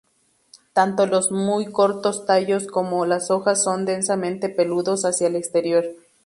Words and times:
Tanto 0.73 1.05
los 1.05 1.31
muy 1.31 1.71
cortos 1.71 2.25
tallos 2.25 2.65
como 2.65 3.05
las 3.05 3.29
hojas 3.29 3.61
son 3.63 3.85
densamente 3.85 4.49
peludos 4.49 5.05
hacia 5.05 5.27
el 5.27 5.35
exterior. 5.35 5.85